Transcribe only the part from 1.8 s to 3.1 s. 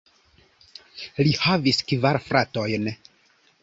kvar fratojn.